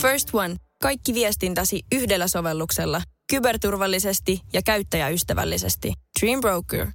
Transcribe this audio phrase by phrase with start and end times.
[0.00, 0.56] First One.
[0.82, 3.02] Kaikki viestintäsi yhdellä sovelluksella.
[3.30, 5.92] Kyberturvallisesti ja käyttäjäystävällisesti.
[6.20, 6.86] Dream Broker.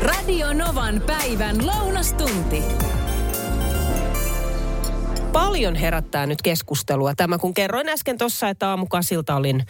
[0.00, 2.62] Radio Novan päivän lounastunti.
[5.34, 7.14] Paljon herättää nyt keskustelua.
[7.14, 9.62] Tämä, kun kerroin äsken tuossa, että aamukasilta olin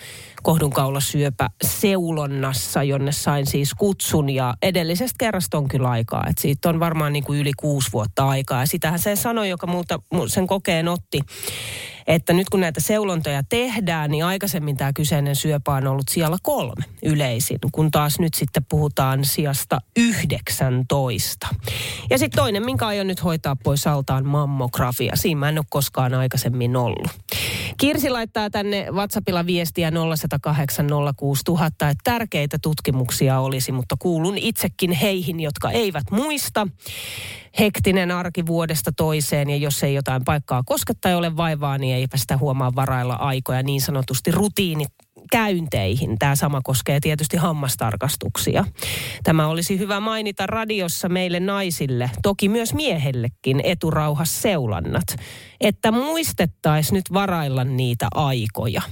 [0.42, 4.30] kohdunkaulasyöpä seulonnassa, jonne sain siis kutsun.
[4.30, 6.26] Ja edellisestä kerrasta on kyllä aikaa.
[6.30, 8.60] Että siitä on varmaan niin kuin yli kuusi vuotta aikaa.
[8.60, 11.20] Ja sitähän se sanoi, joka multa sen kokeen otti
[12.06, 16.84] että nyt kun näitä seulontoja tehdään, niin aikaisemmin tämä kyseinen syöpä on ollut siellä kolme
[17.02, 21.48] yleisin, kun taas nyt sitten puhutaan sijasta 19.
[22.10, 25.16] Ja sitten toinen, minkä aion nyt hoitaa pois altaan, mammografia.
[25.16, 27.08] Siinä mä en ole koskaan aikaisemmin ollut.
[27.76, 30.86] Kirsi laittaa tänne WhatsAppilla viestiä 0108
[31.60, 36.68] että tärkeitä tutkimuksia olisi, mutta kuulun itsekin heihin, jotka eivät muista
[37.58, 42.16] hektinen arki vuodesta toiseen ja jos ei jotain paikkaa kosketa tai ole vaivaa, niin eipä
[42.16, 44.88] sitä huomaa varailla aikoja niin sanotusti rutiinit
[45.30, 46.18] käynteihin.
[46.18, 48.64] Tämä sama koskee tietysti hammastarkastuksia.
[49.22, 55.16] Tämä olisi hyvä mainita radiossa meille naisille, toki myös miehellekin eturauhas seulannat,
[55.60, 58.82] että muistettaisiin nyt varailla niitä aikoja.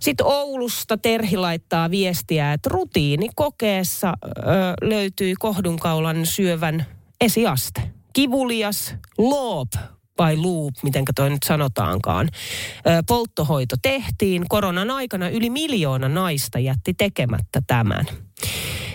[0.00, 4.40] Sitten Oulusta Terhi laittaa viestiä, että rutiinikokeessa ö,
[4.82, 6.86] löytyi kohdunkaulan syövän
[7.22, 7.82] esiaste.
[8.12, 9.68] Kivulias, loop
[10.18, 12.28] vai loop, miten toi nyt sanotaankaan.
[13.08, 14.48] Polttohoito tehtiin.
[14.48, 18.06] Koronan aikana yli miljoona naista jätti tekemättä tämän.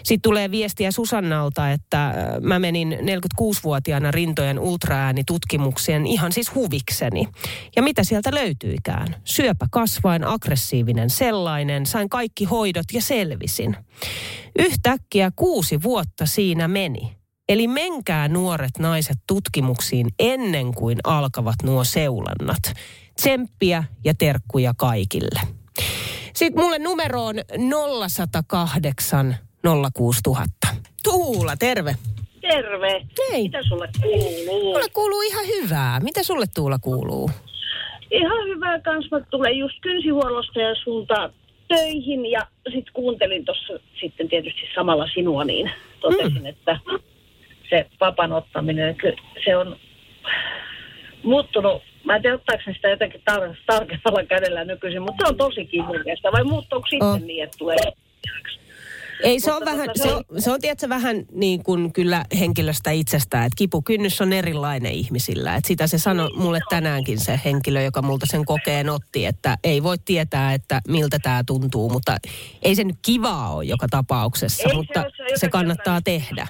[0.03, 7.27] Sitten tulee viestiä Susannalta, että mä menin 46-vuotiaana rintojen ultraäänitutkimuksien ihan siis huvikseni.
[7.75, 9.15] Ja mitä sieltä löytyikään?
[9.23, 13.77] Syöpä kasvain, aggressiivinen sellainen, sain kaikki hoidot ja selvisin.
[14.59, 17.16] Yhtäkkiä kuusi vuotta siinä meni.
[17.49, 22.73] Eli menkää nuoret naiset tutkimuksiin ennen kuin alkavat nuo seulannat.
[23.15, 25.41] Tsemppiä ja terkkuja kaikille.
[26.33, 27.35] Sitten mulle numero on
[28.09, 29.35] 0108
[29.93, 30.67] 06000.
[31.03, 31.95] Tuula, terve.
[32.41, 33.05] Terve.
[33.31, 33.43] Hei.
[33.43, 34.73] Mitä sulle kuuluu?
[34.73, 35.99] Mulle kuuluu ihan hyvää.
[35.99, 37.31] Mitä sulle Tuula kuuluu?
[38.11, 39.11] Ihan hyvää kans.
[39.11, 41.29] Mä tulen just kynsihuollosta ja sulta
[41.67, 46.45] töihin ja sitten kuuntelin tuossa sitten tietysti samalla sinua, niin totesin, mm.
[46.45, 46.79] että
[47.69, 48.95] se papan ottaminen,
[49.45, 49.75] se on
[51.23, 55.65] muuttunut, mä en tiedä ottaako sitä jotenkin tar- tarkemmalla kädellä nykyisin, mutta se on tosi
[55.65, 56.31] kivuliasta.
[56.31, 57.19] Vai muuttuuko sitten oh.
[57.19, 57.77] niin, että tulee
[59.23, 62.91] ei, se on tota, vähän, se on, se on tietysti vähän niin kuin kyllä henkilöstä
[62.91, 65.55] itsestään, että kipukynnys on erilainen ihmisillä.
[65.55, 69.57] Että sitä se sanoi niin, mulle tänäänkin se henkilö, joka multa sen kokeen otti, että
[69.63, 72.17] ei voi tietää, että miltä tämä tuntuu, mutta
[72.61, 76.47] ei se nyt kivaa ole joka tapauksessa, ei mutta se, se, se kannattaa tehdä.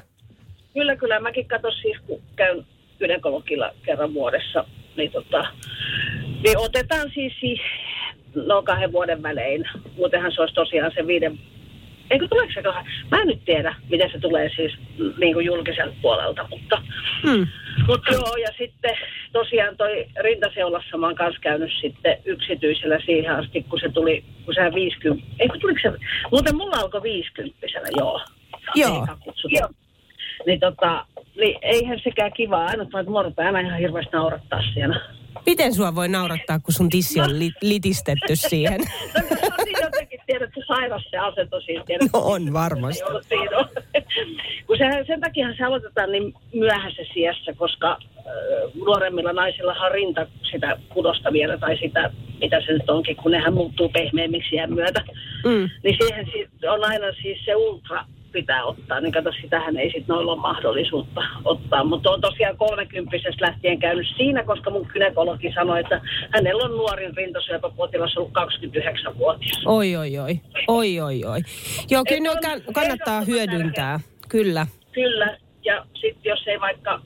[0.77, 1.19] Kyllä, kyllä.
[1.19, 2.65] Mäkin katson siis, kun käyn
[2.99, 4.65] gynekologilla kerran vuodessa,
[4.97, 5.47] niin, tota,
[6.43, 7.59] niin otetaan siis, siis
[8.35, 9.63] no kahden vuoden välein.
[9.95, 11.39] Muutenhan se olisi tosiaan se viiden
[12.11, 12.93] Eikö tuleeko se kahden?
[13.11, 14.73] Mä en nyt tiedä, miten se tulee siis
[15.17, 16.81] niin kuin julkiselta puolelta, mutta,
[17.23, 17.47] hmm.
[17.87, 18.97] mutta joo, ja sitten
[19.31, 24.53] tosiaan toi rintaseulassa mä oon kanssa käynyt sitten yksityisellä siihen asti, kun se tuli, kun
[24.53, 25.91] se 50, eikö tuliko se,
[26.31, 27.67] muuten mulla alkoi 50
[27.97, 28.21] joo.
[28.75, 29.07] Joo.
[29.49, 29.69] joo
[30.45, 31.05] niin, tota,
[31.39, 32.65] niin eihän sekään kiva.
[32.65, 34.99] Ainut vaan, että mua aina ihan hirveästi naurattaa siellä.
[35.45, 38.79] Miten sua voi naurattaa, kun sun tissi on li- litistetty siihen?
[39.13, 41.83] no, se on niin jotenkin, tiedätkö, sairas se asento siinä.
[41.85, 43.03] Tiedätkö, no on varmasti.
[44.67, 48.25] kun se, sen takia se aloitetaan niin myöhäisessä iässä, koska äh,
[48.85, 52.11] nuoremmilla naisillahan rinta sitä kudosta vielä, tai sitä,
[52.41, 55.03] mitä se nyt onkin, kun nehän muuttuu pehmeämmiksi iän myötä.
[55.45, 55.69] Mm.
[55.83, 56.27] Niin siihen
[56.69, 58.05] on aina siis se ultra
[58.39, 61.83] pitää ottaa, niin kato, sitähän ei sitten noilla ole mahdollisuutta ottaa.
[61.83, 63.11] Mutta on tosiaan 30
[63.41, 66.01] lähtien käynyt siinä, koska mun kynekologi sanoi, että
[66.33, 69.61] hänellä on nuorin rintasyöpäpotilas ollut 29-vuotias.
[69.65, 70.39] Oi, oi, oi.
[70.67, 71.39] Oi, oi, oi.
[71.89, 73.99] Joo, kyllä on, kannattaa hyödyntää.
[73.99, 74.29] Tärkeä.
[74.29, 74.67] Kyllä.
[74.91, 77.01] Kyllä, ja sitten jos ei vaikka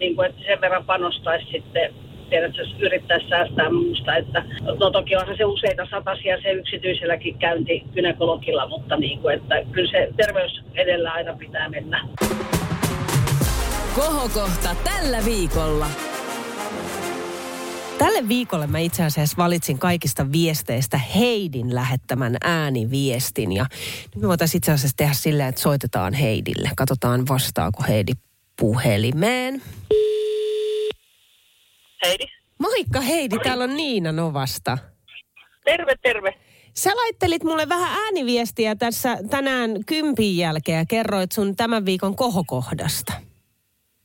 [0.00, 1.94] niin kuin, että sen verran panostaisi sitten
[2.30, 4.44] tiedät, jos yrittää säästää muusta, että
[4.80, 9.90] no toki onhan se useita satasia se yksityiselläkin käynti gynekologilla, mutta niin kuin, että kyllä
[9.90, 12.08] se terveys edellä aina pitää mennä.
[13.94, 15.86] Kohokohta tällä viikolla.
[17.98, 23.52] Tälle viikolle mä itse asiassa valitsin kaikista viesteistä Heidin lähettämän ääniviestin.
[23.52, 23.66] Ja
[24.14, 26.70] nyt me voitaisiin itse asiassa tehdä silleen, että soitetaan Heidille.
[26.76, 28.12] Katsotaan vastaako Heidi
[28.60, 29.62] puhelimeen.
[32.06, 32.24] Heidi.
[32.58, 33.44] Moikka Heidi, Moi.
[33.44, 34.78] täällä on Niina Novasta.
[35.64, 36.34] Terve, terve.
[36.74, 43.12] Sä laittelit mulle vähän ääniviestiä tässä tänään kympin jälkeen ja kerroit sun tämän viikon kohokohdasta.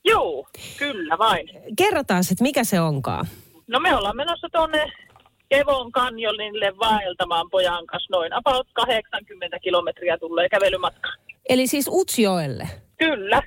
[0.06, 0.48] Joo.
[0.78, 1.50] Kyllä vain.
[1.78, 3.26] Kerrotaan, että mikä se onkaan.
[3.68, 4.92] No me ollaan menossa tuonne
[5.50, 11.10] Kevon kanjonille vaeltamaan pojan kanssa noin about 80 kilometriä tulee kävelymatka.
[11.50, 12.70] Eli siis Utsjoelle.
[12.98, 13.42] Kyllä.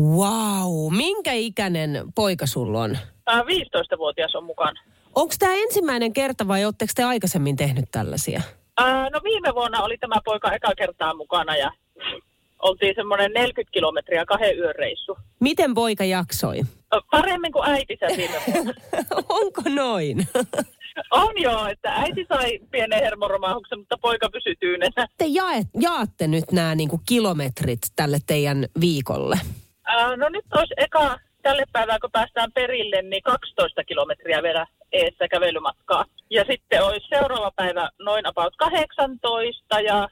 [0.00, 2.98] Wow, minkä ikäinen poika sulla on?
[3.30, 4.80] Ää, 15-vuotias on mukana.
[5.14, 8.42] Onko tämä ensimmäinen kerta vai oletteko te aikaisemmin tehnyt tällaisia?
[8.76, 11.70] Ää, no viime vuonna oli tämä poika eka kertaa mukana ja
[12.62, 15.16] oltiin semmoinen 40 kilometriä kahden yön reissu.
[15.40, 16.60] Miten poika jaksoi?
[17.10, 18.72] Paremmin kuin äitinsä viime vuonna.
[19.40, 20.28] Onko noin?
[21.10, 25.06] On joo, että äiti sai pienen hermoromahduksen, mutta poika pysyi tyynenä.
[25.18, 29.40] Te jaet, jaatte nyt nämä niinku kilometrit tälle teidän viikolle.
[29.84, 35.28] Ää, no nyt olisi eka tälle päivää, kun päästään perille, niin 12 kilometriä vielä eessä
[35.28, 36.04] kävelymatkaa.
[36.30, 40.08] Ja sitten olisi seuraava päivä noin about 18 ja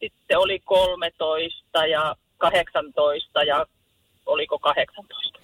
[0.00, 3.66] sitten oli 13 ja 18 ja
[4.26, 5.40] oliko 18.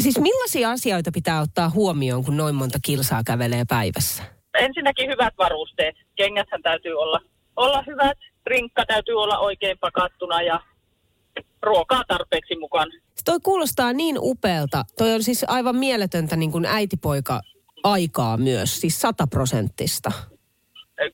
[0.00, 4.22] Siis millaisia asioita pitää ottaa huomioon, kun noin monta kilsaa kävelee päivässä?
[4.58, 5.96] Ensinnäkin hyvät varusteet.
[6.16, 7.20] Kengäthän täytyy olla,
[7.56, 10.60] olla hyvät, rinkka täytyy olla oikein pakattuna ja
[11.62, 12.88] ruokaa tarpeeksi mukaan.
[13.24, 14.84] Toi kuulostaa niin upealta.
[14.98, 17.40] Toi on siis aivan mieletöntä niin kuin äitipoika
[17.84, 20.12] aikaa myös, siis sataprosenttista.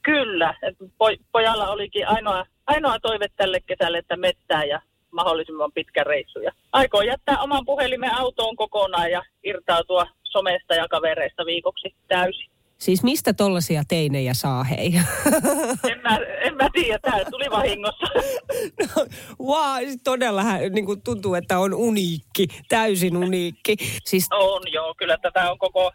[0.02, 4.80] Kyllä, poj- pojalla olikin ainoa, ainoa toive tälle kesälle, että mettää ja
[5.10, 6.38] mahdollisimman pitkä reissu.
[6.38, 12.55] Ja aikoo jättää oman puhelimen autoon kokonaan ja irtautua somesta ja kavereista viikoksi täysin.
[12.78, 14.94] Siis mistä tollasia teinejä saa, hei?
[15.92, 18.06] En mä, en mä tiedä, tämä tuli vahingossa.
[18.80, 19.06] no,
[19.40, 23.76] wow, todella niin kuin tuntuu, että on uniikki, täysin uniikki.
[24.04, 25.92] Siis On joo, kyllä tätä on koko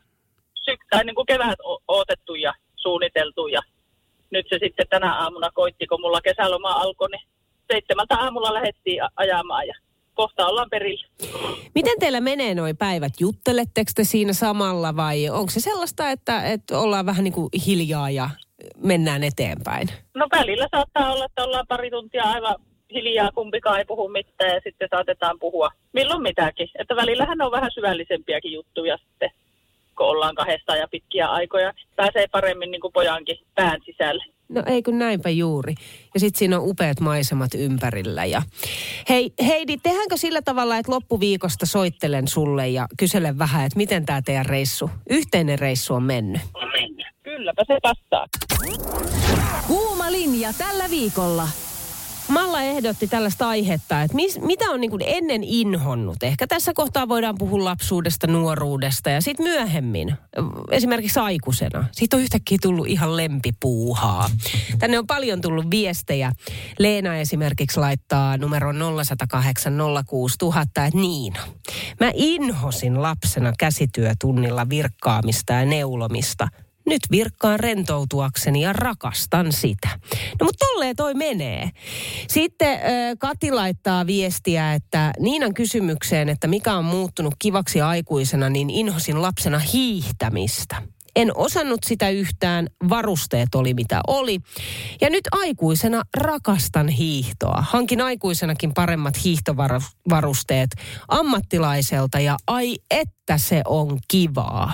[0.55, 3.61] syk- tai niin kuin kevät o- odotettu ja suunniteltu ja
[4.31, 7.27] nyt se sitten tänä aamuna koitti, kun mulla kesäloma alkoi, niin
[7.71, 9.73] seitsemältä aamulla lähdettiin ajamaan ja
[10.21, 11.05] kohta ollaan perillä.
[11.75, 13.13] miten teillä menee noi päivät?
[13.19, 18.09] Jutteletteko te siinä samalla vai onko se sellaista, että, että ollaan vähän niin kuin hiljaa
[18.09, 18.29] ja
[18.83, 19.87] mennään eteenpäin?
[20.15, 22.55] No välillä saattaa olla, että ollaan pari tuntia aivan
[22.93, 26.69] hiljaa, kumpikaan ei puhu mitään ja sitten saatetaan puhua milloin mitäkin.
[26.79, 29.29] Että välillähän on vähän syvällisempiäkin juttuja sitten,
[29.97, 31.73] kun ollaan kahdestaan ja pitkiä aikoja.
[31.95, 34.23] Pääsee paremmin niin kuin pojankin pään sisälle.
[34.51, 35.75] No ei kun näinpä juuri.
[36.13, 38.25] Ja sitten siinä on upeat maisemat ympärillä.
[38.25, 38.41] Ja...
[39.09, 44.21] Hei Heidi, tehdäänkö sillä tavalla, että loppuviikosta soittelen sulle ja kyselen vähän, että miten tämä
[44.21, 46.41] teidän reissu, yhteinen reissu on mennyt?
[47.23, 48.27] Kylläpä se passaa.
[49.67, 51.47] Kuuma linja tällä viikolla.
[52.31, 56.23] Malla ehdotti tällaista aihetta, että mis, mitä on niin kuin ennen inhonnut.
[56.23, 60.13] Ehkä tässä kohtaa voidaan puhua lapsuudesta, nuoruudesta ja sitten myöhemmin,
[60.71, 61.85] esimerkiksi aikuisena.
[61.91, 64.29] Siitä on yhtäkkiä tullut ihan lempipuuhaa.
[64.79, 66.31] Tänne on paljon tullut viestejä.
[66.79, 68.73] Leena esimerkiksi laittaa numero
[69.03, 69.73] 0108
[70.07, 71.33] 06000, että niin.
[71.99, 76.47] Mä inhosin lapsena käsityötunnilla virkkaamista ja neulomista–
[76.91, 79.89] nyt virkkaan rentoutuakseni ja rakastan sitä.
[80.39, 81.69] No mutta tolleen toi menee.
[82.27, 82.81] Sitten äh,
[83.19, 89.59] Kati laittaa viestiä, että Niinan kysymykseen, että mikä on muuttunut kivaksi aikuisena, niin inhosin lapsena
[89.59, 90.81] hiihtämistä.
[91.15, 94.39] En osannut sitä yhtään, varusteet oli mitä oli.
[95.01, 97.63] Ja nyt aikuisena rakastan hiihtoa.
[97.69, 100.69] Hankin aikuisenakin paremmat hiihtovarusteet
[101.07, 104.73] ammattilaiselta ja ai että se on kivaa.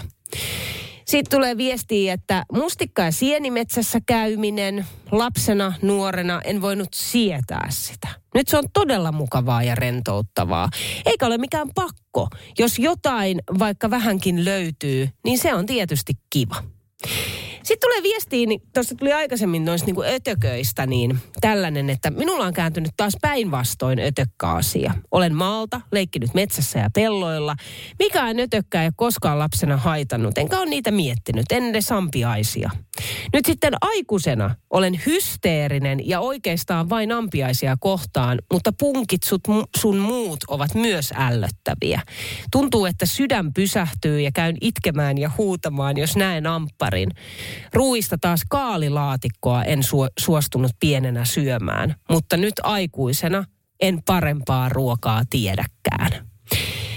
[1.07, 8.07] Sitten tulee viestiä, että mustikka- ja sienimetsässä käyminen lapsena, nuorena en voinut sietää sitä.
[8.33, 10.69] Nyt se on todella mukavaa ja rentouttavaa.
[11.05, 12.27] Eikä ole mikään pakko.
[12.59, 16.63] Jos jotain vaikka vähänkin löytyy, niin se on tietysti kiva.
[17.67, 22.53] Sitten tulee viestiin, niin tuossa tuli aikaisemmin noista niinku ötököistä, niin tällainen, että minulla on
[22.53, 24.93] kääntynyt taas päinvastoin ötökkäasia.
[25.12, 27.55] Olen maalta, leikkinyt metsässä ja pelloilla.
[28.00, 32.69] Mikään ötökkä ei koskaan lapsena haitannut, enkä ole niitä miettinyt, en edes ampiaisia.
[33.33, 39.41] Nyt sitten aikuisena olen hysteerinen ja oikeastaan vain ampiaisia kohtaan, mutta punkit sut,
[39.77, 42.01] sun muut ovat myös ällöttäviä.
[42.51, 47.12] Tuntuu, että sydän pysähtyy ja käyn itkemään ja huutamaan, jos näen ampparin.
[47.73, 53.43] Ruuista taas kaalilaatikkoa en su- suostunut pienenä syömään, mutta nyt aikuisena
[53.81, 56.27] en parempaa ruokaa tiedäkään.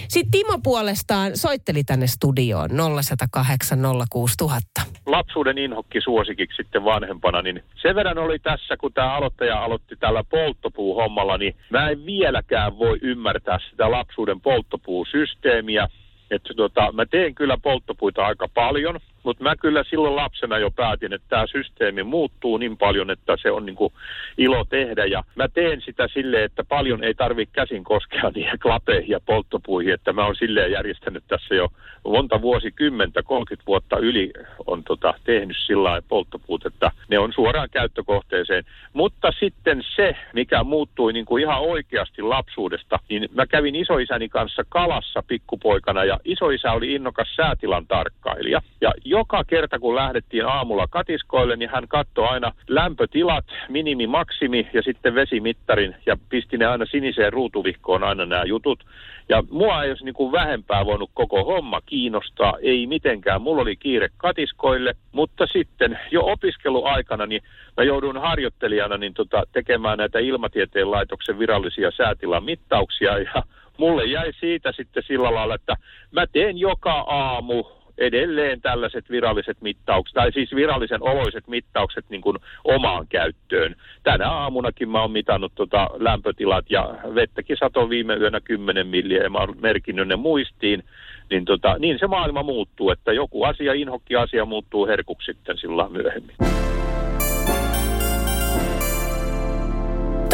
[0.08, 2.70] Sitten Timo puolestaan soitteli tänne studioon
[3.04, 3.78] 0108
[4.10, 4.82] 06000.
[5.06, 10.24] lapsuuden inhokki suosikiksi sitten vanhempana, niin sen verran oli tässä, kun tämä aloittaja aloitti tällä
[10.30, 15.88] polttopuuhommalla, niin mä en vieläkään voi ymmärtää sitä lapsuuden polttopuusysteemiä.
[16.30, 21.12] Että tota, mä teen kyllä polttopuita aika paljon, Mutta mä kyllä silloin lapsena jo päätin,
[21.12, 23.92] että tämä systeemi muuttuu niin paljon, että se on niin kuin
[24.38, 25.04] ilo tehdä.
[25.04, 29.94] Ja mä teen sitä silleen, että paljon ei tarvitse käsin koskea niihin klapeihin ja polttopuihin.
[29.94, 31.68] Että mä oon silleen järjestänyt tässä jo
[32.04, 34.30] monta vuosikymmentä, 30 vuotta yli
[34.66, 38.64] on tota, tehnyt sillä polttopuut, että ne on suoraan käyttökohteeseen.
[38.92, 44.62] Mutta sitten se, mikä muuttui niin kuin ihan oikeasti lapsuudesta, niin mä kävin isoisäni kanssa
[44.68, 48.62] kalassa pikkupoikana ja isoisä oli innokas säätilan tarkkailija.
[48.80, 54.82] Ja joka kerta kun lähdettiin aamulla katiskoille, niin hän katsoi aina lämpötilat, minimi, maksimi ja
[54.82, 58.84] sitten vesimittarin ja pisti ne aina siniseen ruutuvihkoon aina nämä jutut.
[59.28, 63.42] Ja mua ei olisi niin kuin vähempää voinut koko homma kiinnostaa, ei mitenkään.
[63.42, 67.42] Mulla oli kiire katiskoille, mutta sitten jo opiskeluaikana niin
[67.76, 73.42] mä joudun harjoittelijana niin tota, tekemään näitä ilmatieteen laitoksen virallisia säätilan mittauksia ja
[73.76, 75.76] mulle jäi siitä sitten sillä lailla, että
[76.12, 77.64] mä teen joka aamu
[78.00, 83.76] edelleen tällaiset viralliset mittaukset, tai siis virallisen oloiset mittaukset niin kuin omaan käyttöön.
[84.02, 89.30] Tänä aamunakin mä oon mitannut tota lämpötilat ja vettäkin sato viime yönä 10 milliä ja
[89.30, 90.84] mä oon merkinnyt ne muistiin.
[91.30, 95.88] Niin, tota, niin se maailma muuttuu, että joku asia, inhokki asia muuttuu herkuksi sitten sillä
[95.88, 96.36] myöhemmin.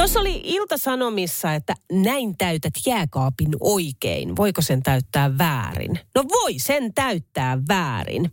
[0.06, 4.36] Tuossa oli Ilta-Sanomissa, että näin täytät jääkaapin oikein.
[4.36, 5.98] Voiko sen täyttää väärin?
[6.14, 8.32] No voi sen täyttää väärin.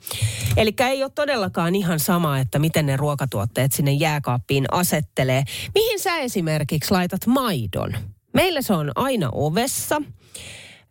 [0.58, 5.44] Eli ei ole todellakaan ihan sama, että miten ne ruokatuotteet sinne jääkaappiin asettelee.
[5.76, 7.94] Mihin sä esimerkiksi laitat maidon?
[8.34, 10.02] Meillä se on aina ovessa.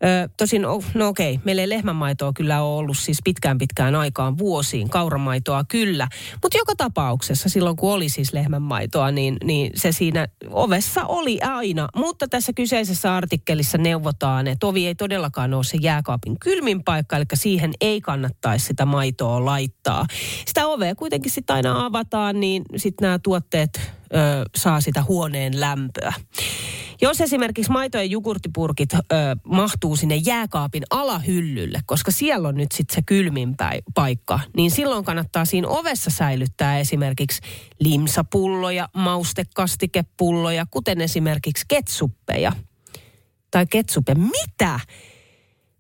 [0.05, 0.63] Ö, tosin,
[0.95, 6.09] no okei, meillä ei lehmänmaitoa kyllä ole ollut siis pitkään pitkään aikaan vuosiin, kauramaitoa kyllä.
[6.43, 11.89] Mutta joka tapauksessa silloin kun oli siis lehmänmaitoa, niin, niin se siinä ovessa oli aina.
[11.97, 17.25] Mutta tässä kyseisessä artikkelissa neuvotaan, että ovi ei todellakaan ole se jääkaapin kylmin paikka, eli
[17.35, 20.07] siihen ei kannattaisi sitä maitoa laittaa.
[20.47, 23.81] Sitä ovea kuitenkin sitten aina avataan, niin sitten nämä tuotteet
[24.15, 26.13] ö, saa sitä huoneen lämpöä.
[27.03, 28.99] Jos esimerkiksi maito- ja jogurttipurkit ö,
[29.45, 33.55] mahtuu sinne jääkaapin alahyllylle, koska siellä on nyt sitten se kylmin
[33.95, 37.41] paikka, niin silloin kannattaa siinä ovessa säilyttää esimerkiksi
[37.81, 42.53] limsapulloja, maustekastikepulloja, kuten esimerkiksi ketsuppeja.
[43.51, 44.15] Tai ketsupe.
[44.15, 44.81] Mitä?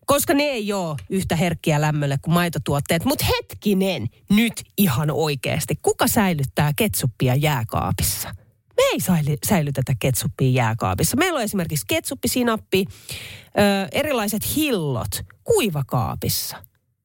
[0.06, 3.04] koska ne ei ole yhtä herkkiä lämmölle kuin maitotuotteet.
[3.04, 5.78] Mutta hetkinen, nyt ihan oikeasti.
[5.82, 8.41] Kuka säilyttää ketsuppia jääkaapissa?
[8.82, 11.16] Me ei säilytetä ketsuppia jääkaapissa.
[11.16, 15.10] Meillä on esimerkiksi ketsuppisinappi, ö, erilaiset hillot
[15.44, 16.56] kuivakaapissa.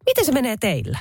[0.06, 1.00] Miten se menee teillä?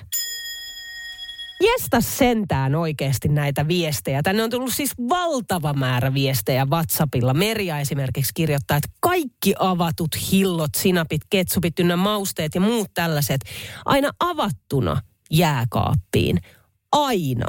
[1.60, 4.22] Jesta sentään oikeasti näitä viestejä.
[4.22, 7.34] Tänne on tullut siis valtava määrä viestejä WhatsAppilla.
[7.34, 13.40] Meria esimerkiksi kirjoittaa, että kaikki avatut hillot, sinapit, ketsupit, ynnä mausteet ja muut tällaiset
[13.84, 16.40] aina avattuna jääkaappiin.
[17.04, 17.46] Aina.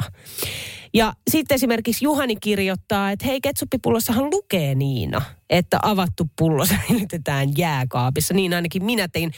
[0.93, 8.33] Ja sitten esimerkiksi Juhani kirjoittaa, että hei ketsuppipulossahan lukee Niina, että avattu pullo säilytetään jääkaapissa.
[8.33, 9.31] Niin ainakin minä tein.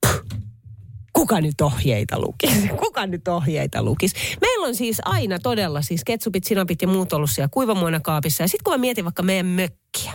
[0.00, 0.37] Puh,
[1.18, 2.68] kuka nyt ohjeita lukisi?
[2.84, 4.16] Kuka nyt ohjeita lukisi?
[4.40, 8.42] Meillä on siis aina todella siis ketsupit, sinapit ja muut ollut siellä kuivamuonakaapissa.
[8.42, 10.12] Ja sitten kun mä mietin vaikka meidän mökkiä,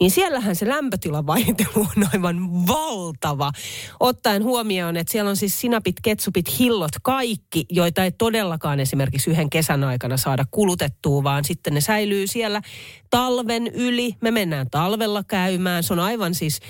[0.00, 3.52] niin siellähän se lämpötilavaihtelu on aivan valtava.
[4.00, 9.50] Ottaen huomioon, että siellä on siis sinapit, ketsupit, hillot, kaikki, joita ei todellakaan esimerkiksi yhden
[9.50, 12.62] kesän aikana saada kulutettua, vaan sitten ne säilyy siellä
[13.10, 14.16] talven yli.
[14.20, 15.82] Me mennään talvella käymään.
[15.82, 16.60] Se on aivan siis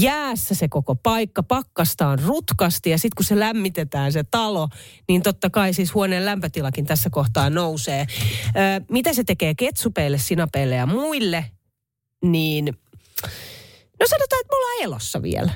[0.00, 4.68] jäässä se koko paikka, pakkastaan rutkasti ja sitten kun se lämmitetään se talo,
[5.08, 8.06] niin totta kai siis huoneen lämpötilakin tässä kohtaa nousee.
[8.46, 11.44] Ö, mitä se tekee ketsupeille, sinapeille ja muille,
[12.24, 12.64] niin
[14.00, 15.52] no sanotaan, että me ollaan elossa vielä.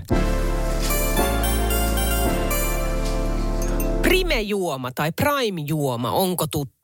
[4.02, 6.81] Prime-juoma tai prime-juoma, onko tuttu?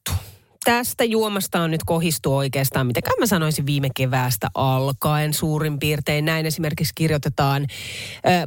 [0.69, 6.25] Tästä juomasta on nyt kohistu oikeastaan, mitä mä sanoisin viime keväästä alkaen suurin piirtein.
[6.25, 7.67] Näin esimerkiksi kirjoitetaan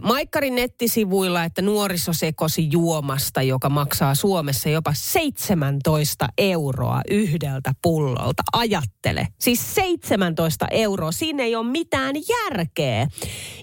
[0.02, 8.44] Maikkarin nettisivuilla, että nuorisosekosi juomasta, joka maksaa Suomessa jopa 17 euroa yhdeltä pullolta.
[8.54, 9.28] Ajattele.
[9.40, 11.12] Siis 17 euroa.
[11.12, 13.08] Siinä ei ole mitään järkeä.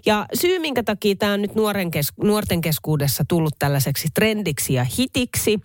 [0.07, 4.87] Ja syy, minkä takia tämä on nyt nuoren kes- nuorten keskuudessa tullut tällaiseksi trendiksi ja
[4.99, 5.61] hitiksi,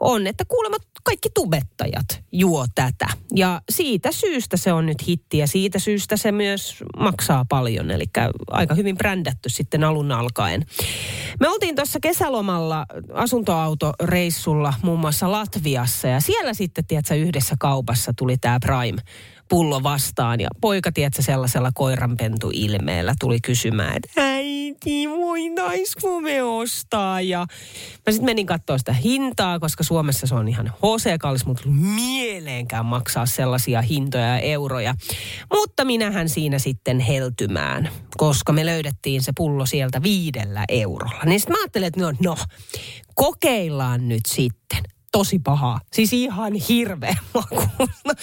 [0.00, 3.06] on, että kuulemma kaikki tubettajat juo tätä.
[3.34, 7.90] Ja siitä syystä se on nyt hitti ja siitä syystä se myös maksaa paljon.
[7.90, 8.04] Eli
[8.50, 10.64] aika hyvin brändätty sitten alun alkaen.
[11.40, 18.38] Me oltiin tuossa kesälomalla asuntoautoreissulla muun muassa Latviassa ja siellä sitten, tiedätkö, yhdessä kaupassa tuli
[18.38, 19.02] tämä Prime
[19.48, 27.20] pullo vastaan ja poika, tiedätkö, sellaisella koiranpentu ilmeellä tuli kysymään, että äiti, voitaisko me ostaa?
[27.20, 27.38] Ja
[28.06, 33.26] mä sitten menin katsoa sitä hintaa, koska Suomessa se on ihan HC-kallis, mutta mieleenkään maksaa
[33.26, 34.94] sellaisia hintoja ja euroja.
[35.54, 41.22] Mutta minähän siinä sitten heltymään, koska me löydettiin se pullo sieltä viidellä eurolla.
[41.24, 42.36] Niin sitten mä ajattelin, että no, no
[43.14, 45.80] kokeillaan nyt sitten tosi pahaa.
[45.92, 47.16] Siis ihan hirveä.
[48.04, 48.14] No,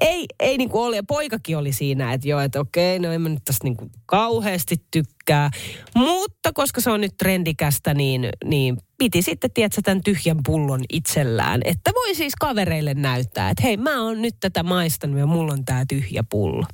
[0.00, 0.96] ei, ei niinku ole.
[0.96, 4.76] Ja poikakin oli siinä, että joo, että okei, no en mä nyt tästä niinku kauheasti
[4.90, 5.50] tykkää.
[5.94, 11.60] Mutta koska se on nyt trendikästä, niin, niin piti sitten, tiedätkö, tämän tyhjän pullon itsellään.
[11.64, 15.64] Että voi siis kavereille näyttää, että hei, mä oon nyt tätä maistanut ja mulla on
[15.64, 16.66] tää tyhjä pullo.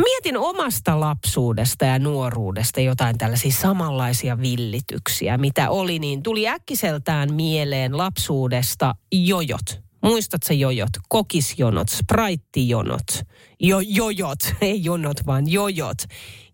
[0.00, 7.34] Mä mietin omasta lapsuudesta ja nuoruudesta jotain tällaisia samanlaisia villityksiä, mitä oli, niin tuli äkkiseltään
[7.34, 9.89] mieleen lapsuudesta jojot.
[10.02, 10.90] Muistatko jojot?
[11.08, 13.06] Kokisjonot, spraittijonot,
[13.60, 15.98] jo, jojot, ei jonot vaan jojot.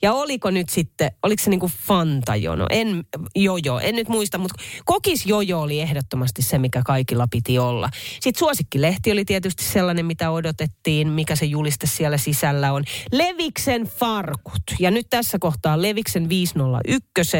[0.03, 2.67] Ja oliko nyt sitten, oliko se niinku Fanta-jono?
[2.71, 7.91] En, jojo, en nyt muista, mutta kokisjojo oli ehdottomasti se, mikä kaikilla piti olla.
[8.21, 12.85] Sitten suosikkilehti oli tietysti sellainen, mitä odotettiin, mikä se juliste siellä sisällä on.
[13.13, 14.63] Leviksen farkut.
[14.79, 17.37] Ja nyt tässä kohtaa Leviksen 501,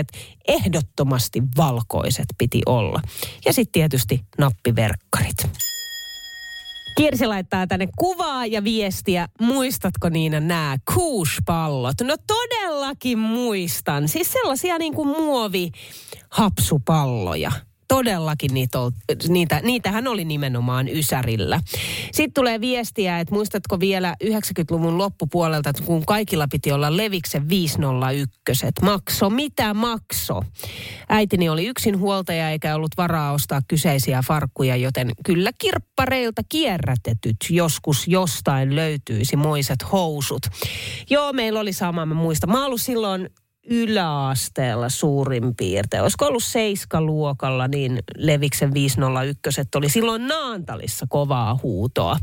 [0.49, 3.01] ehdottomasti valkoiset piti olla.
[3.45, 5.76] Ja sitten tietysti nappiverkkarit.
[6.97, 9.29] Kirsi laittaa tänne kuvaa ja viestiä.
[9.41, 12.01] Muistatko Niina nämä kuuspallot?
[12.03, 14.09] No todellakin muistan.
[14.09, 17.53] Siis sellaisia niin kuin muovihapsupalloja
[17.89, 18.79] todellakin niitä,
[19.29, 21.61] niitä, niitähän oli nimenomaan Ysärillä.
[22.13, 28.67] Sitten tulee viestiä, että muistatko vielä 90-luvun loppupuolelta, kun kaikilla piti olla Leviksen 501.
[28.83, 30.43] Makso, mitä makso?
[31.09, 38.09] Äitini oli yksin huoltaja eikä ollut varaa ostaa kyseisiä farkkuja, joten kyllä kirppareilta kierrätetyt joskus
[38.09, 40.43] jostain löytyisi moiset housut.
[41.11, 42.51] Joo, meillä oli sama, mä muistan.
[42.51, 43.31] Mä ollut silloin
[43.67, 46.03] yläasteella suurin piirtein.
[46.03, 52.17] Olisiko ollut seiskaluokalla, niin Leviksen 501 oli silloin Naantalissa kovaa huutoa.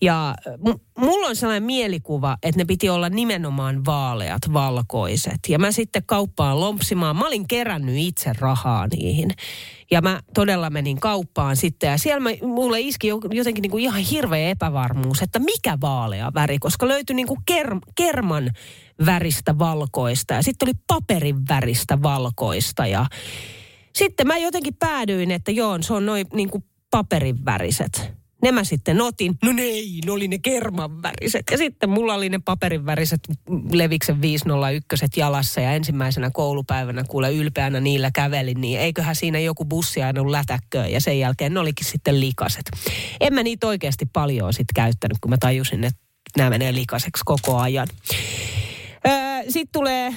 [0.00, 0.34] Ja
[0.66, 5.38] m- mulla on sellainen mielikuva, että ne piti olla nimenomaan vaaleat, valkoiset.
[5.48, 7.16] Ja mä sitten kauppaan lompsimaan.
[7.16, 9.30] Mä olin kerännyt itse rahaa niihin.
[9.90, 14.00] Ja mä todella menin kauppaan sitten ja siellä mä, mulle iski jotenkin niin kuin ihan
[14.00, 18.50] hirveä epävarmuus, että mikä vaalea väri, koska löytyi niin kuin ker, kerman
[19.06, 23.06] väristä valkoista ja sitten oli paperin väristä valkoista ja
[23.94, 28.17] sitten mä jotenkin päädyin, että joo, se on noin niin kuin paperin väriset.
[28.42, 29.34] Ne mä sitten otin.
[29.44, 31.42] No ne ei, ne oli ne kerman väriset.
[31.50, 33.20] Ja sitten mulla oli ne paperin väriset
[33.72, 40.02] Leviksen 501 jalassa ja ensimmäisenä koulupäivänä kuule ylpeänä niillä kävelin, niin eiköhän siinä joku bussi
[40.02, 42.70] aina lätäkköön ja sen jälkeen ne olikin sitten likaset.
[43.20, 46.00] En mä niitä oikeasti paljon sitten käyttänyt, kun mä tajusin, että
[46.36, 47.88] nämä menee likaseksi koko ajan.
[49.06, 50.14] Öö, sitten tulee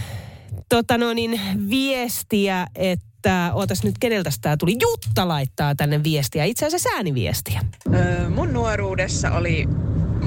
[0.70, 4.78] tota no niin, viestiä, että että ootas nyt keneltä tämä tuli.
[4.82, 7.62] Jutta laittaa tänne viestiä, itse asiassa ääniviestiä.
[7.94, 9.68] Öö, mun nuoruudessa oli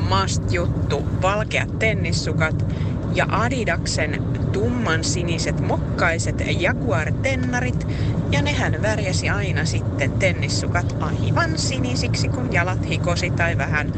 [0.08, 2.66] must juttu valkeat tennissukat
[3.14, 7.86] ja Adidaksen tumman siniset mokkaiset Jaguar-tennarit.
[8.30, 13.92] Ja nehän värjäsi aina sitten tennissukat aivan sinisiksi, kun jalat hikosi tai vähän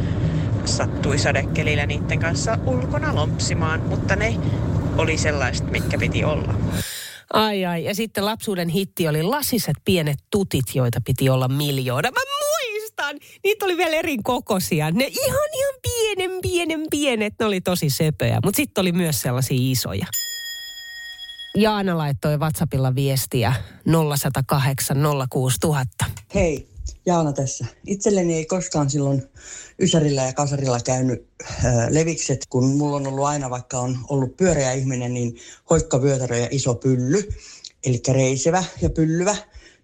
[0.64, 3.80] sattui sadekelillä niiden kanssa ulkona lompsimaan.
[3.80, 4.36] Mutta ne
[4.98, 6.54] oli sellaiset, mitkä piti olla.
[7.32, 12.10] Ai ai, ja sitten lapsuuden hitti oli lasiset pienet tutit, joita piti olla miljoona.
[12.10, 12.20] Mä
[13.00, 14.90] muistan, niitä oli vielä eri kokoisia.
[14.90, 18.40] Ne ihan ihan pienen, pienen, pienet, ne oli tosi söpöjä.
[18.44, 20.06] Mutta sitten oli myös sellaisia isoja.
[21.56, 23.54] Jaana laittoi WhatsAppilla viestiä
[24.16, 24.96] 0108
[25.30, 26.04] 06000.
[26.34, 26.68] Hei,
[27.06, 27.66] Jaana tässä.
[27.86, 29.22] Itselleni ei koskaan silloin
[29.80, 34.72] Ysärillä ja Kasarilla käynyt äh, levikset, kun mulla on ollut aina, vaikka on ollut pyöreä
[34.72, 35.36] ihminen, niin
[35.70, 37.28] hoikkavyötärö ja iso pylly,
[37.84, 39.36] eli reisevä ja pyllyvä,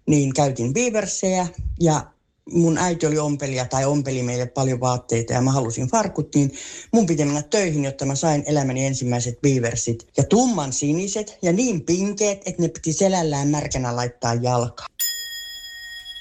[0.07, 1.47] niin käytin viiversejä
[1.79, 2.13] ja
[2.51, 6.51] mun äiti oli ompelija tai ompeli meille paljon vaatteita ja mä halusin farkut, niin
[6.91, 10.07] mun piti mennä töihin, jotta mä sain elämäni ensimmäiset viiversit.
[10.17, 14.92] Ja tumman siniset ja niin pinkeet, että ne piti selällään märkänä laittaa jalkaan.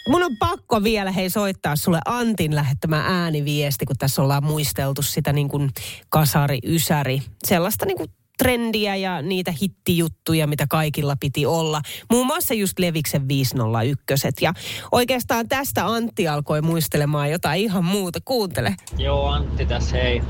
[0.09, 5.33] Mun on pakko vielä hei soittaa sulle Antin lähettämä ääniviesti, kun tässä ollaan muisteltu sitä
[5.33, 5.71] niin kuin
[6.09, 11.81] kasari, ysäri, sellaista niin kuin trendiä ja niitä hittijuttuja, mitä kaikilla piti olla.
[12.11, 14.29] Muun muassa just Leviksen 501.
[14.41, 14.53] Ja
[14.93, 18.19] oikeastaan tästä Antti alkoi muistelemaan jotain ihan muuta.
[18.25, 18.75] Kuuntele.
[18.99, 20.23] Joo, Antti tässä hei.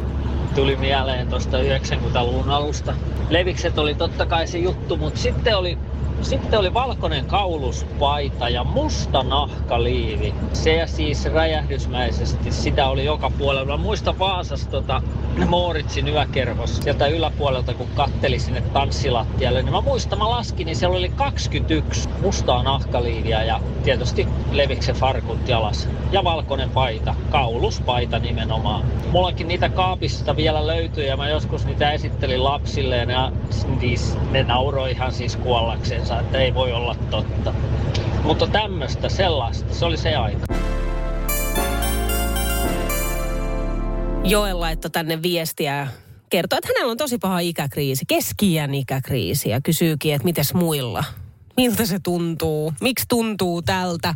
[0.55, 2.95] Tuli mieleen tuosta 90-luvun alusta.
[3.31, 5.79] Levikset oli totta kai se juttu, mutta sitten oli
[6.23, 10.35] Sitten oli valkoinen kauluspaita ja musta nahkaliivi.
[10.53, 13.77] Se siis räjähdysmäisesti, sitä oli joka puolella.
[13.77, 15.03] Mä muistan Vaasassa tota,
[15.47, 19.63] Mooritsin yökerhos sieltä yläpuolelta, kun katteli sinne tanssilattialle.
[19.63, 25.49] Niin mä muistan, mä laskin, niin siellä oli 21 mustaa nahkaliiviä ja tietysti leviksen farkut
[25.49, 25.89] jalas.
[26.13, 28.85] Ja valkoinen paita, kauluspaita nimenomaan.
[29.11, 33.33] Mullakin niitä kaapista vielä löytyy ja mä joskus niitä esittelin lapsille ja
[33.81, 37.55] siis ne nauroi ihan siis kuollaksensa, että ei voi olla totta.
[38.23, 40.47] Mutta tämmöistä, sellaista, se oli se aika.
[44.25, 45.89] Joel laittoi tänne viestiä
[46.31, 51.05] kertoo, että hänellä on tosi paha ikäkriisi, keski ikäkriisi ja kysyykin, että mites muilla?
[51.57, 52.73] Miltä se tuntuu?
[52.81, 54.15] Miksi tuntuu tältä?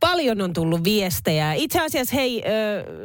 [0.00, 1.52] Paljon on tullut viestejä.
[1.52, 2.42] Itse asiassa hei,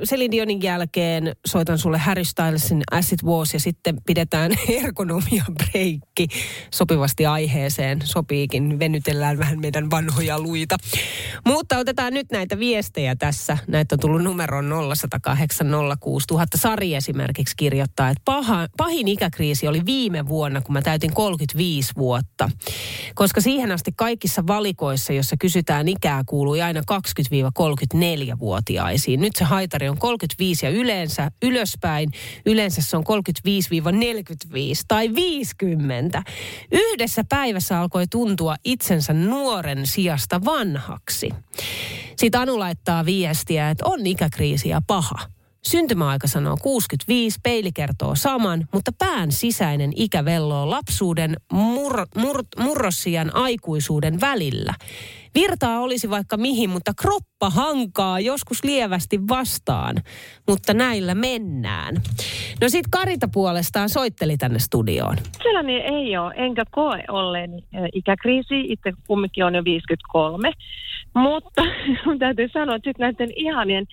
[0.05, 4.51] Celine Dionin jälkeen soitan sulle Harry Stylesin Acid Wars ja sitten pidetään
[4.83, 6.27] ergonomia breikki
[6.73, 7.99] sopivasti aiheeseen.
[8.03, 10.77] Sopiikin, venytellään vähän meidän vanhoja luita.
[11.45, 13.57] Mutta otetaan nyt näitä viestejä tässä.
[13.67, 14.71] Näitä on tullut numeroon
[15.27, 16.45] 0806000.
[16.55, 22.49] Sari esimerkiksi kirjoittaa, että paha, pahin ikäkriisi oli viime vuonna, kun mä täytin 35 vuotta.
[23.15, 29.21] Koska siihen asti kaikissa valikoissa, jossa kysytään ikää, kuului aina 20-34-vuotiaisiin.
[29.21, 32.11] Nyt se haitari on 35 ja yleensä ylöspäin.
[32.45, 33.05] Yleensä se on 35-45
[34.87, 36.23] tai 50.
[36.71, 41.29] Yhdessä päivässä alkoi tuntua itsensä nuoren sijasta vanhaksi.
[42.17, 45.40] Sitten Anu laittaa viestiä, että on ikäkriisi ja paha.
[45.63, 53.35] Syntymäaika sanoo 65, peili kertoo saman, mutta pään sisäinen ikä velloo lapsuuden, mur, mur, murrosian
[53.35, 54.73] aikuisuuden välillä.
[55.35, 59.95] Virtaa olisi vaikka mihin, mutta kroppa hankaa joskus lievästi vastaan.
[60.47, 61.95] Mutta näillä mennään.
[62.61, 65.15] No sit Karita puolestaan soitteli tänne studioon.
[65.43, 67.51] Sellainen ei ole, enkä koe olleen
[67.93, 68.61] ikäkriisi.
[68.67, 70.51] Itse kumminkin on jo 53.
[71.15, 71.61] Mutta
[72.19, 73.85] täytyy sanoa, että sitten näiden ihanien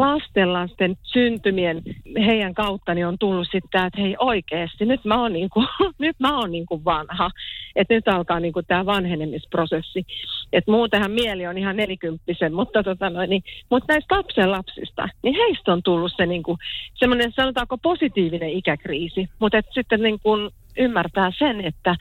[0.00, 1.82] lastenlasten syntymien
[2.26, 5.64] heidän kauttani on tullut sitten että hei oikeasti, nyt mä oon niinku,
[5.98, 7.30] nyt mä oon niinku vanha.
[7.76, 10.06] Että nyt alkaa niinku tämä vanhenemisprosessi.
[10.52, 15.34] Että muutenhan mieli on ihan nelikymppisen, mutta, tota noin, niin, mutta näistä lapsen lapsista, niin
[15.34, 16.58] heistä on tullut se niinku,
[16.94, 19.28] semmoinen sanotaanko positiivinen ikäkriisi.
[19.38, 21.96] Mutta sitten niin kuin ymmärtää sen, että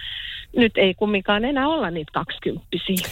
[0.56, 3.10] nyt ei kumminkaan enää olla niitä kaksikymppisiä.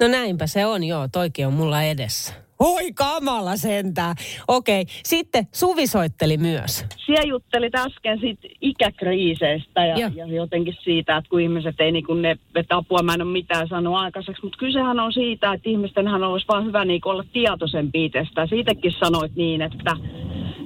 [0.00, 1.08] No näinpä se on, joo.
[1.12, 2.43] Toikin on mulla edessä.
[2.58, 4.16] Oi kamala sentään.
[4.48, 4.94] Okei, okay.
[5.04, 6.84] sitten Suvi soitteli myös.
[7.06, 10.26] Siellä juttelit äsken siitä ikäkriiseistä ja, ja.
[10.26, 13.68] jotenkin siitä, että kun ihmiset ei niin kun ne, että apua mä en ole mitään
[13.68, 14.42] sanonut aikaiseksi.
[14.42, 18.46] Mutta kysehän on siitä, että ihmistenhän olisi vaan hyvä niin olla tietoisempi itsestä.
[18.46, 19.96] Siitäkin sanoit niin, että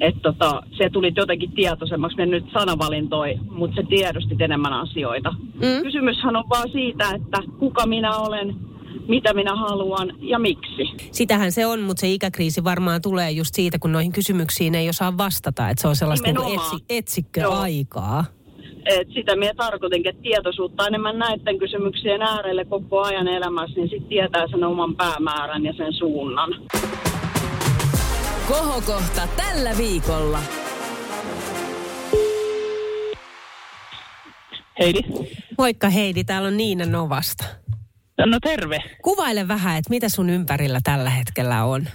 [0.01, 5.35] että tota, se tuli jotenkin tietoisemmaksi, me nyt sanavalintoi, mutta se tiedostit enemmän asioita.
[5.55, 5.83] Mm.
[5.83, 8.57] Kysymyshän on vaan siitä, että kuka minä olen,
[9.09, 11.11] mitä minä haluan ja miksi.
[11.13, 15.19] Sitähän se on, mutta se ikäkriisi varmaan tulee just siitä, kun noihin kysymyksiin ei osaa
[15.19, 18.25] vastata, että se on sellaista niin etsi, etsikköaikaa.
[18.87, 24.09] Et sitä minä tarkoitinkin, että tietoisuutta enemmän näiden kysymyksien äärelle koko ajan elämässä, niin sitten
[24.09, 26.55] tietää sen oman päämäärän ja sen suunnan.
[28.49, 30.39] Kohokohta tällä viikolla.
[34.79, 34.99] Heidi.
[35.59, 37.45] Moikka Heidi, täällä on Niina Novasta.
[38.27, 38.79] No terve.
[39.03, 41.89] Kuvaile vähän, että mitä sun ympärillä tällä hetkellä on.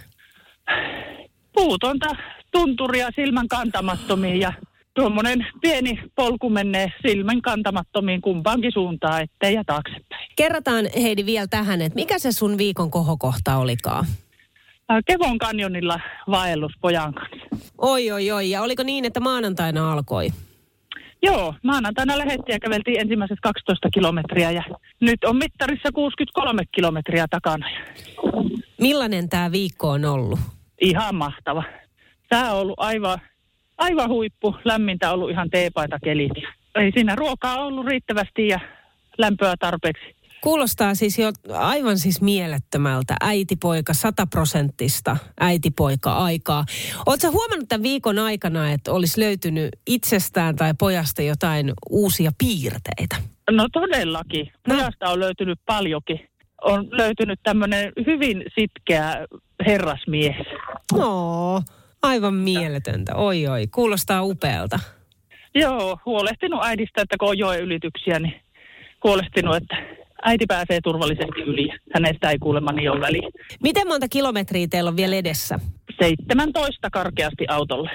[1.53, 2.07] Puutonta
[2.51, 4.53] tunturia silmän kantamattomiin ja
[4.93, 10.29] tuommoinen pieni polku menee silmän kantamattomiin kumpaankin suuntaan, ettei ja taaksepäin.
[10.35, 14.05] Kerrataan Heidi vielä tähän, että mikä se sun viikon kohokohta olikaan?
[15.05, 15.99] Kevon kanjonilla
[16.31, 17.65] vaellus pojan kanssa.
[17.77, 18.49] Oi, oi, oi.
[18.49, 20.29] Ja oliko niin, että maanantaina alkoi?
[21.23, 24.63] Joo, maanantaina lähettiin ja käveltiin ensimmäiset 12 kilometriä ja
[24.99, 27.69] nyt on mittarissa 63 kilometriä takana.
[28.81, 30.39] Millainen tämä viikko on ollut?
[30.81, 31.63] Ihan mahtava.
[32.29, 33.19] Tämä on ollut aivan,
[33.77, 34.55] aivan huippu.
[34.65, 36.31] Lämmintä on ollut ihan teepaita kelit.
[36.75, 38.59] Ei siinä ruokaa ollut riittävästi ja
[39.17, 40.15] lämpöä tarpeeksi.
[40.43, 43.15] Kuulostaa siis jo aivan siis mielettömältä.
[43.21, 46.65] Äitipoika, sataprosenttista äitipoika-aikaa.
[47.05, 53.15] Oletko huomannut tämän viikon aikana, että olisi löytynyt itsestään tai pojasta jotain uusia piirteitä?
[53.51, 54.51] No todellakin.
[54.67, 54.75] No.
[54.75, 56.19] Pojasta on löytynyt paljonkin.
[56.61, 59.27] On löytynyt tämmöinen hyvin sitkeä
[59.65, 60.35] herrasmies.
[60.93, 61.61] No,
[62.01, 63.15] aivan mieletöntä.
[63.15, 64.79] Oi oi, kuulostaa upealta.
[65.55, 68.41] Joo, huolehtinut äidistä, että kun on joen ylityksiä, niin
[69.03, 69.92] huolehtinut, että
[70.23, 71.69] äiti pääsee turvallisesti yli.
[71.93, 73.29] Hänestä ei kuulemma niin ole väliä.
[73.63, 75.59] Miten monta kilometriä teillä on vielä edessä?
[76.01, 77.89] 17 karkeasti autolle.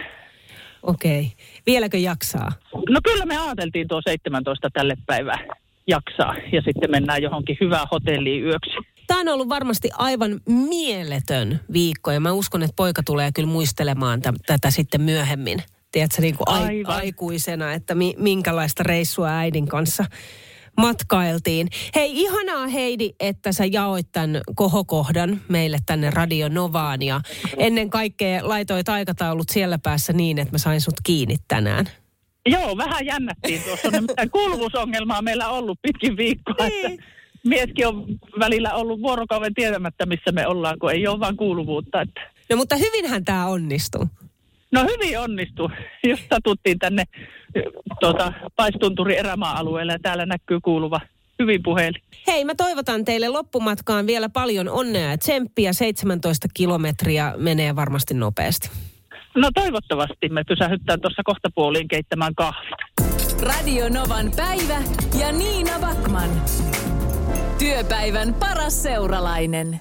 [0.83, 1.21] Okei.
[1.21, 1.31] Okay.
[1.67, 2.53] Vieläkö jaksaa?
[2.89, 5.47] No kyllä me ajateltiin tuo 17 tälle päivään.
[5.87, 6.35] jaksaa.
[6.53, 8.71] Ja sitten mennään johonkin hyvään hotelliin yöksi.
[9.07, 14.23] Tämä on ollut varmasti aivan mieletön viikko ja mä uskon, että poika tulee kyllä muistelemaan
[14.23, 15.63] t- tätä sitten myöhemmin.
[15.93, 20.05] Tiedätkö, niin kuin ai- aikuisena, että mi- minkälaista reissua äidin kanssa
[20.79, 21.69] matkailtiin.
[21.95, 27.21] Hei, ihanaa Heidi, että sä jaoit tämän kohokohdan meille tänne Radio Novaan ja
[27.57, 31.87] ennen kaikkea laitoit aikataulut siellä päässä niin, että mä sain sut kiinni tänään.
[32.47, 33.91] Joo, vähän jännättiin tuossa.
[33.91, 36.69] Nimittäin kuuluvuusongelmaa meillä on ollut pitkin viikkoa.
[36.69, 36.87] Niin.
[36.93, 37.05] Että
[37.45, 38.05] mieskin on
[38.39, 42.01] välillä ollut vuorokauden tietämättä, missä me ollaan, kun ei ole vaan kuuluvuutta.
[42.01, 42.21] Että.
[42.51, 44.09] No mutta hyvinhän tämä onnistuu.
[44.73, 45.71] No hyvin onnistu.
[46.09, 47.05] Just satuttiin tänne
[48.01, 51.01] tuota, Paistunturi erämaa-alueelle ja täällä näkyy kuuluva
[51.39, 52.03] hyvin puhelin.
[52.27, 55.73] Hei, mä toivotan teille loppumatkaan vielä paljon onnea ja tsemppiä.
[55.73, 58.71] 17 kilometriä menee varmasti nopeasti.
[59.37, 60.29] No toivottavasti.
[60.29, 62.77] Me pysähyttään tuossa kohta puoliin keittämään kahvia.
[63.43, 64.83] Radio Novan päivä
[65.21, 66.31] ja Niina Backman.
[67.59, 69.81] Työpäivän paras seuralainen.